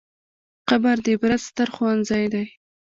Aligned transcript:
قبر 0.69 0.95
د 1.05 1.05
عبرت 1.13 1.41
ستر 1.47 1.67
ښوونځی 1.75 2.25
دی. 2.33 2.45